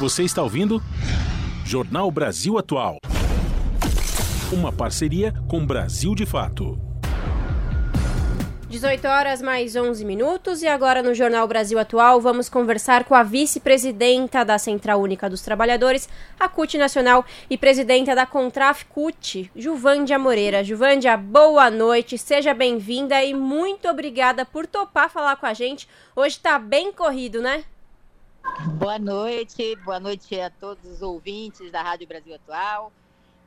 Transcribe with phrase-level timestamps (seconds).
[0.00, 0.82] Você está ouvindo?
[1.62, 2.96] Jornal Brasil Atual.
[4.50, 6.80] Uma parceria com Brasil de Fato.
[8.70, 13.22] 18 horas mais 11 minutos e agora no Jornal Brasil Atual vamos conversar com a
[13.22, 16.08] vice-presidenta da Central Única dos Trabalhadores,
[16.38, 20.64] a CUT Nacional, e presidenta da Contraf CUT, Juvândia Moreira.
[20.64, 25.86] Juvândia, boa noite, seja bem-vinda e muito obrigada por topar falar com a gente.
[26.16, 27.64] Hoje está bem corrido, né?
[28.78, 32.92] Boa noite, boa noite a todos os ouvintes da Rádio Brasil Atual.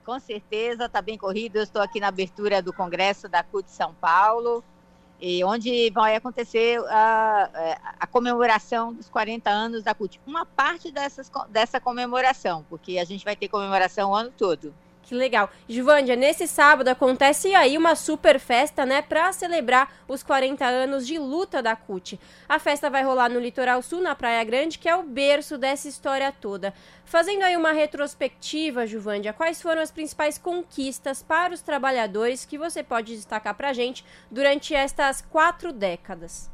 [0.06, 1.56] Com certeza está bem corrido.
[1.58, 4.64] Eu estou aqui na abertura do Congresso da CUT São Paulo
[5.20, 10.20] e onde vai acontecer a, é, a, comemoração dos 40 anos da CUT.
[10.28, 14.74] Uma parte dessas, dessa comemoração, porque a gente vai ter comemoração o ano todo.
[15.04, 15.50] Que legal.
[15.68, 21.20] Givândia, nesse sábado acontece aí uma super festa, né, para celebrar os 40 anos de
[21.20, 22.18] luta da CUT.
[22.48, 25.90] A festa vai rolar no Litoral Sul, na Praia Grande, que é o berço dessa
[25.90, 26.74] história toda.
[27.04, 32.82] Fazendo aí uma retrospectiva, Juvândia, quais foram as principais conquistas para os trabalhadores que você
[32.82, 36.50] pode destacar para a gente durante estas quatro décadas?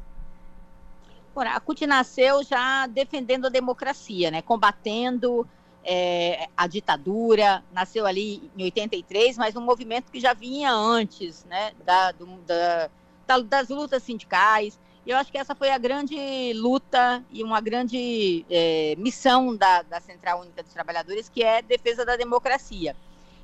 [1.36, 5.48] A CUT nasceu já defendendo a democracia, né, combatendo
[5.84, 11.72] é, a ditadura, nasceu ali em 83, mas um movimento que já vinha antes, né,
[11.84, 12.90] da, do, da,
[13.38, 14.78] das lutas sindicais.
[15.06, 19.82] E eu acho que essa foi a grande luta e uma grande é, missão da,
[19.82, 22.94] da Central Única dos Trabalhadores, que é defesa da democracia.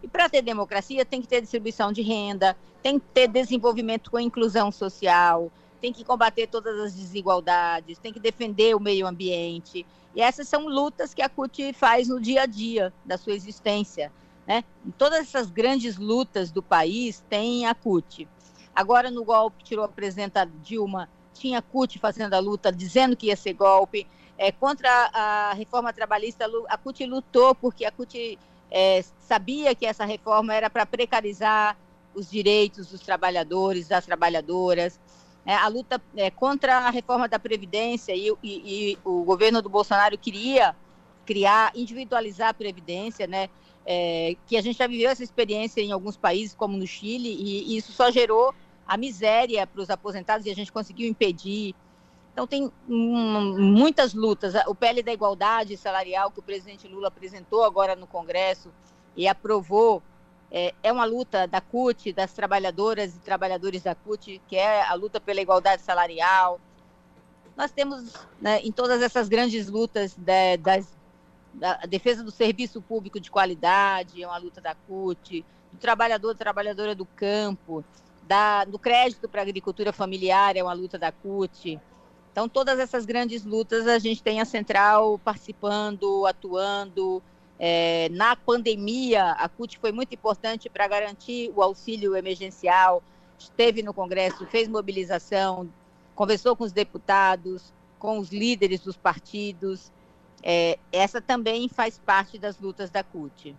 [0.03, 4.21] E para ter democracia tem que ter distribuição de renda, tem que ter desenvolvimento com
[4.21, 9.87] inclusão social, tem que combater todas as desigualdades, tem que defender o meio ambiente.
[10.15, 14.11] E essas são lutas que a CUT faz no dia a dia da sua existência.
[14.47, 14.65] Né?
[14.85, 18.27] Em todas essas grandes lutas do país tem a CUT.
[18.75, 23.27] Agora, no golpe tirou a presidenta Dilma, tinha a CUT fazendo a luta, dizendo que
[23.27, 24.07] ia ser golpe.
[24.39, 28.39] É, contra a, reforma trabalhista, a CUT lutou porque a CUT
[28.71, 31.77] é, sabia que essa reforma era para precarizar
[32.15, 34.99] os direitos dos trabalhadores, das trabalhadoras
[35.47, 39.69] é, a luta é, contra a reforma da Previdência e, e, e, o governo do
[39.69, 40.75] Bolsonaro queria
[41.25, 43.49] criar, individualizar a Previdência, né?
[43.89, 47.75] É, que a gente já viveu essa experiência em alguns países, como no Chile, e,
[47.75, 48.53] e isso só gerou
[48.85, 51.73] a miséria para os aposentados e a gente conseguiu impedir.
[52.33, 54.55] Então, tem muitas lutas.
[54.67, 58.73] O PL da igualdade salarial que o presidente Lula apresentou agora no Congresso
[59.17, 60.03] e aprovou
[60.51, 64.95] é, é uma luta da CUT, das trabalhadoras e trabalhadores da CUT, que é a
[64.95, 66.61] luta pela igualdade salarial.
[67.57, 70.97] Nós temos, né, em todas essas grandes lutas de, das,
[71.55, 76.95] da defesa do serviço público de qualidade, é uma luta da CUT, do trabalhador, trabalhadora
[76.95, 77.85] do campo,
[78.23, 81.81] da, do crédito para a agricultura familiar, é uma luta da CUT.
[82.31, 87.23] Então, todas essas grandes lutas, a gente tem a Central participando, atuando,
[87.59, 93.03] é, na pandemia, a CUT foi muito importante para garantir o auxílio emergencial,
[93.39, 95.69] esteve no Congresso, fez mobilização,
[96.15, 99.91] conversou com os deputados, com os líderes dos partidos.
[100.43, 103.55] É, essa também faz parte das lutas da CUT.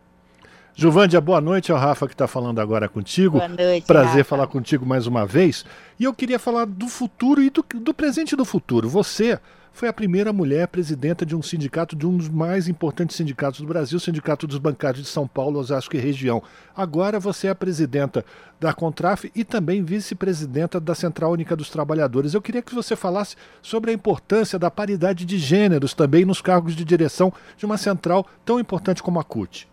[0.75, 1.71] Juvândia, boa noite.
[1.71, 3.39] É o Rafa que está falando agora contigo.
[3.39, 3.87] Boa noite.
[3.87, 4.23] Prazer Rafa.
[4.23, 5.65] falar contigo mais uma vez.
[5.99, 8.87] E eu queria falar do futuro e do, do presente e do futuro.
[8.87, 9.39] Você
[9.77, 13.67] foi a primeira mulher presidenta de um sindicato, de um dos mais importantes sindicatos do
[13.67, 16.41] Brasil, o Sindicato dos Bancários de São Paulo, Osasco e região.
[16.75, 18.25] Agora você é presidenta
[18.59, 22.33] da Contraf e também vice-presidenta da Central Única dos Trabalhadores.
[22.33, 26.75] Eu queria que você falasse sobre a importância da paridade de gêneros também nos cargos
[26.75, 29.69] de direção de uma central tão importante como a CUT.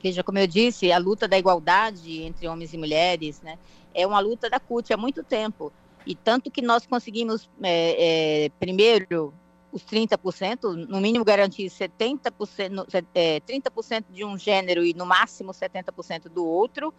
[0.00, 3.58] Veja, como eu disse, a luta da igualdade entre homens e mulheres né,
[3.92, 5.72] é uma luta da CUT há muito tempo.
[6.06, 9.32] E tanto que nós conseguimos, é, é, primeiro,
[9.72, 16.28] os 30%, no mínimo garantir 70%, é, 30% de um gênero e no máximo 70%
[16.28, 16.92] do outro,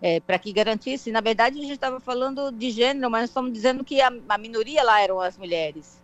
[0.00, 1.12] é, para que garantisse.
[1.12, 4.38] Na verdade, a gente estava falando de gênero, mas nós estamos dizendo que a, a
[4.38, 6.00] minoria lá eram as mulheres.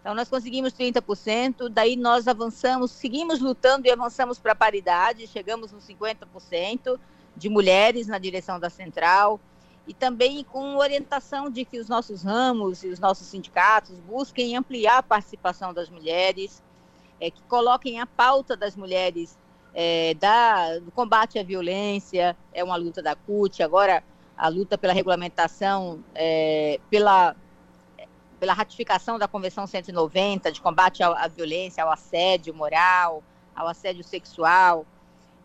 [0.00, 5.72] Então, nós conseguimos 30%, daí nós avançamos, seguimos lutando e avançamos para a paridade, chegamos
[5.72, 6.98] nos 50%
[7.36, 9.38] de mulheres na direção da central
[9.86, 14.98] e também com orientação de que os nossos ramos e os nossos sindicatos busquem ampliar
[14.98, 16.62] a participação das mulheres,
[17.20, 19.38] é, que coloquem a pauta das mulheres
[19.74, 24.02] é, da, do combate à violência, é uma luta da CUT, agora
[24.36, 27.36] a luta pela regulamentação, é, pela,
[28.38, 33.22] pela ratificação da Convenção 190 de combate à, à violência, ao assédio moral,
[33.54, 34.86] ao assédio sexual.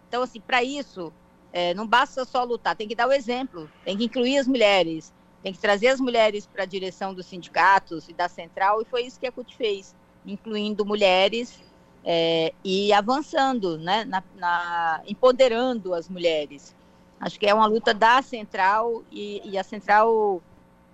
[0.07, 1.11] Então, assim, para isso,
[1.55, 5.13] é, não basta só lutar, tem que dar o exemplo, tem que incluir as mulheres,
[5.41, 9.03] tem que trazer as mulheres para a direção dos sindicatos e da central, e foi
[9.03, 11.57] isso que a CUT fez, incluindo mulheres
[12.03, 16.75] é, e avançando, né, na, na, empoderando as mulheres.
[17.21, 20.43] Acho que é uma luta da central e, e a central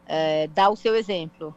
[0.06, 1.56] é, dá o seu exemplo.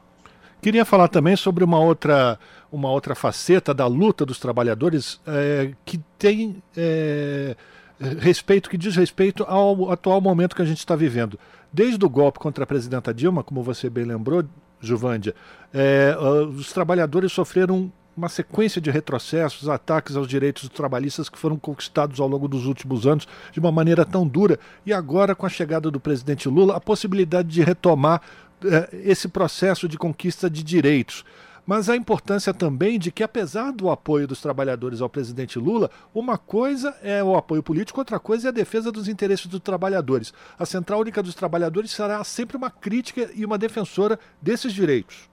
[0.63, 2.39] Queria falar também sobre uma outra,
[2.73, 7.55] uma outra faceta da luta dos trabalhadores é, que tem é,
[8.01, 11.39] respeito, que diz respeito ao atual momento que a gente está vivendo.
[11.73, 14.45] Desde o golpe contra a presidenta Dilma, como você bem lembrou,
[14.81, 15.35] Juvândia,
[15.73, 16.17] é,
[16.49, 22.29] os trabalhadores sofreram uma sequência de retrocessos, ataques aos direitos trabalhistas que foram conquistados ao
[22.29, 24.59] longo dos últimos anos de uma maneira tão dura.
[24.87, 28.21] E agora, com a chegada do presidente Lula, a possibilidade de retomar
[28.65, 31.25] eh, esse processo de conquista de direitos.
[31.67, 36.37] Mas a importância também de que, apesar do apoio dos trabalhadores ao presidente Lula, uma
[36.37, 40.35] coisa é o apoio político, outra coisa é a defesa dos interesses dos trabalhadores.
[40.59, 45.29] A Central Única dos Trabalhadores será sempre uma crítica e uma defensora desses direitos.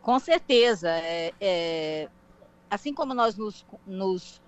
[0.00, 0.90] Com certeza.
[0.90, 2.08] É, é,
[2.70, 4.40] assim como nós nos, nos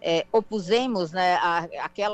[0.00, 1.36] é, opusemos né,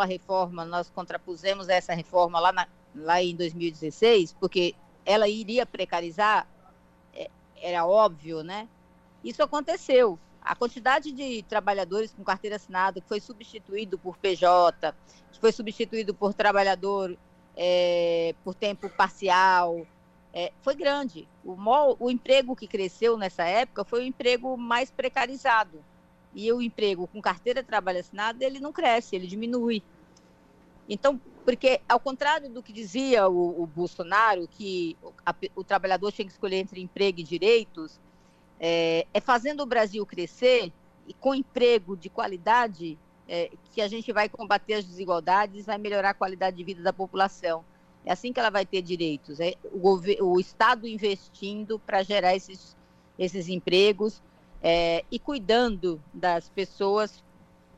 [0.09, 4.75] reforma, nós contrapusemos essa reforma lá, na, lá em 2016, porque
[5.05, 6.47] ela iria precarizar,
[7.63, 8.69] era óbvio, né?
[9.25, 10.19] Isso aconteceu.
[10.43, 14.95] A quantidade de trabalhadores com carteira assinada que foi substituído por PJ,
[15.33, 17.17] que foi substituído por trabalhador
[17.57, 19.87] é, por tempo parcial,
[20.33, 21.29] é, foi grande.
[21.45, 21.57] O,
[21.99, 25.85] o emprego que cresceu nessa época foi o emprego mais precarizado.
[26.35, 29.83] E o emprego com carteira de trabalho assinado, ele não cresce, ele diminui.
[30.89, 36.27] Então, porque ao contrário do que dizia o, o Bolsonaro, que a, o trabalhador tinha
[36.27, 38.01] que escolher entre emprego e direitos,
[38.61, 40.73] é, é fazendo o Brasil crescer
[41.07, 42.99] e com emprego de qualidade
[43.29, 46.93] é, que a gente vai combater as desigualdades, vai melhorar a qualidade de vida da
[46.93, 47.65] população.
[48.05, 49.41] É assim que ela vai ter direitos.
[49.41, 52.77] É o, o Estado investindo para gerar esses,
[53.19, 54.23] esses empregos
[54.63, 57.23] é, e cuidando das pessoas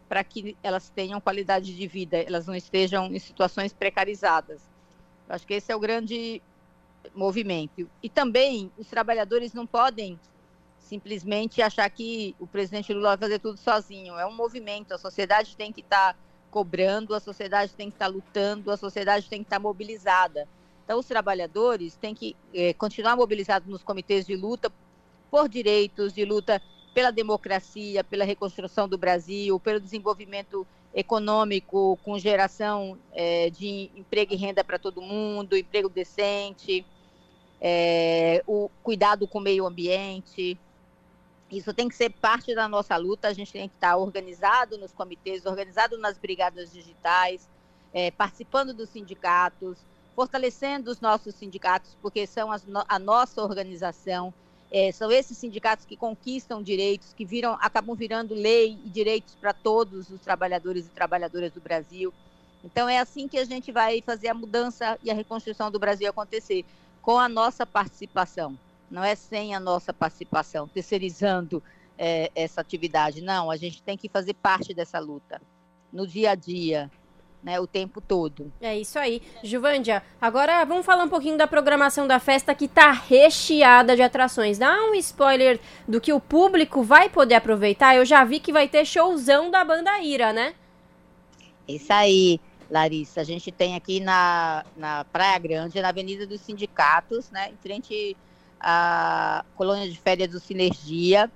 [0.08, 4.60] para que elas tenham qualidade de vida, elas não estejam em situações precarizadas.
[5.28, 6.42] Eu acho que esse é o grande
[7.14, 7.88] movimento.
[8.02, 10.18] E também os trabalhadores não podem
[10.78, 14.18] simplesmente achar que o presidente Lula vai fazer tudo sozinho.
[14.18, 16.18] É um movimento, a sociedade tem que estar tá
[16.50, 20.46] cobrando, a sociedade tem que estar lutando, a sociedade tem que estar mobilizada.
[20.84, 24.70] Então, os trabalhadores têm que é, continuar mobilizados nos comitês de luta
[25.30, 26.60] por direitos, de luta
[26.94, 34.36] pela democracia, pela reconstrução do Brasil, pelo desenvolvimento econômico com geração é, de emprego e
[34.36, 36.86] renda para todo mundo, emprego decente,
[37.60, 40.56] é, o cuidado com o meio ambiente.
[41.50, 43.28] Isso tem que ser parte da nossa luta.
[43.28, 47.48] A gente tem que estar organizado nos comitês, organizado nas brigadas digitais,
[47.92, 49.78] é, participando dos sindicatos,
[50.14, 54.32] fortalecendo os nossos sindicatos, porque são as, a nossa organização.
[54.76, 59.52] É, são esses sindicatos que conquistam direitos, que viram, acabam virando lei e direitos para
[59.52, 62.12] todos os trabalhadores e trabalhadoras do Brasil.
[62.64, 66.10] Então é assim que a gente vai fazer a mudança e a reconstrução do Brasil
[66.10, 66.64] acontecer,
[67.00, 68.58] com a nossa participação
[68.94, 71.62] não é sem a nossa participação, terceirizando
[71.98, 73.20] é, essa atividade.
[73.20, 75.40] Não, a gente tem que fazer parte dessa luta
[75.92, 76.90] no dia a dia,
[77.44, 78.50] né, o tempo todo.
[78.58, 79.20] É isso aí.
[79.42, 84.56] Juvândia, agora vamos falar um pouquinho da programação da festa que está recheada de atrações.
[84.56, 87.94] Dá um spoiler do que o público vai poder aproveitar.
[87.94, 90.54] Eu já vi que vai ter showzão da banda Ira, né?
[91.68, 92.40] Isso aí,
[92.70, 93.20] Larissa.
[93.20, 98.16] A gente tem aqui na, na Praia Grande, na Avenida dos Sindicatos, né, em frente
[98.58, 101.30] a colônia de férias do Sinergia.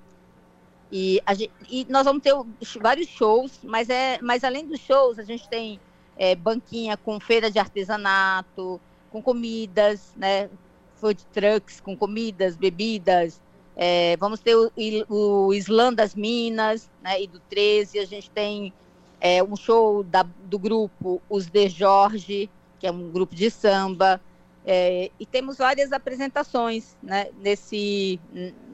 [0.90, 2.32] E, gente, e, nós vamos ter
[2.80, 5.78] vários shows, mas, é, mas além dos shows, a gente tem
[6.18, 10.50] é, banquinha com feira de artesanato, com comidas, né?
[10.96, 13.40] Food trucks com comidas, bebidas.
[13.76, 14.72] É, vamos ter o,
[15.08, 18.00] o Islã das Minas né, e do 13.
[18.00, 18.72] A gente tem
[19.20, 24.20] é, um show da, do grupo Os De Jorge, que é um grupo de samba.
[24.66, 28.18] É, e temos várias apresentações né, nesse,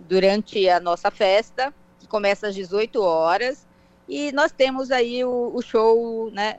[0.09, 3.67] durante a nossa festa, que começa às 18 horas.
[4.09, 6.59] E nós temos aí o, o show né,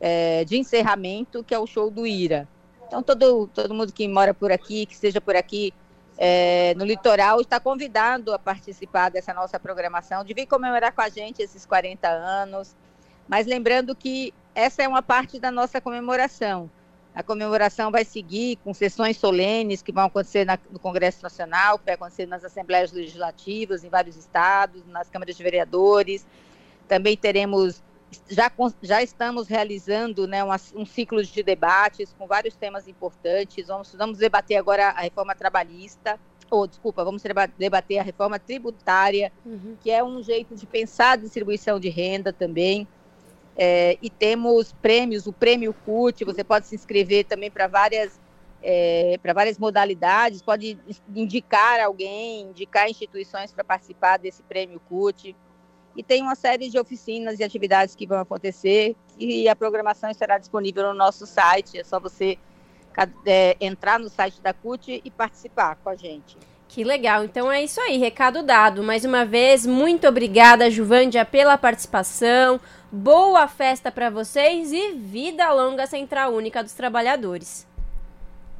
[0.00, 2.48] é, de encerramento, que é o show do Ira.
[2.86, 5.72] Então, todo, todo mundo que mora por aqui, que esteja por aqui
[6.16, 11.08] é, no litoral, está convidado a participar dessa nossa programação, de vir comemorar com a
[11.08, 12.74] gente esses 40 anos.
[13.28, 16.70] Mas lembrando que essa é uma parte da nossa comemoração.
[17.14, 21.86] A comemoração vai seguir com sessões solenes que vão acontecer na, no Congresso Nacional, que
[21.86, 26.26] vai acontecer nas Assembleias Legislativas em vários estados, nas câmaras de vereadores.
[26.86, 27.82] Também teremos,
[28.28, 28.50] já,
[28.82, 33.66] já estamos realizando né, um, um ciclo de debates com vários temas importantes.
[33.66, 36.18] Vamos, vamos debater agora a reforma trabalhista,
[36.50, 37.22] ou desculpa, vamos
[37.58, 39.76] debater a reforma tributária, uhum.
[39.80, 42.86] que é um jeito de pensar a distribuição de renda também.
[43.58, 48.20] É, e temos prêmios, o prêmio CUT, você pode se inscrever também para várias,
[48.62, 50.78] é, para várias modalidades, pode
[51.14, 55.34] indicar alguém, indicar instituições para participar desse prêmio CUT.
[55.96, 60.36] E tem uma série de oficinas e atividades que vão acontecer e a programação estará
[60.36, 61.78] disponível no nosso site.
[61.78, 62.38] É só você
[63.24, 66.36] é, entrar no site da CUT e participar com a gente.
[66.68, 67.24] Que legal.
[67.24, 68.82] Então é isso aí, recado dado.
[68.82, 72.60] Mais uma vez, muito obrigada, Juvândia, pela participação.
[72.92, 77.66] Boa festa para vocês e vida longa Central Única dos Trabalhadores.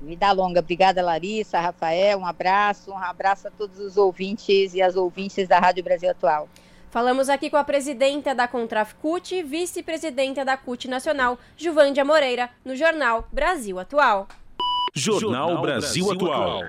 [0.00, 0.61] Vida longa.
[0.61, 2.19] Obrigada, Larissa, Rafael.
[2.19, 2.90] Um abraço.
[2.90, 6.49] Um abraço a todos os ouvintes e as ouvintes da Rádio Brasil Atual.
[6.97, 12.75] Falamos aqui com a presidenta da Contrafcut e vice-presidenta da CUT Nacional, Juvândia Moreira, no
[12.75, 14.26] jornal Brasil Atual.
[14.95, 16.62] Jornal Brasil Atual.